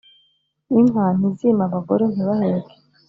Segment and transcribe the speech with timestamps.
[0.77, 2.75] inka ntizime abagore ntibaheke,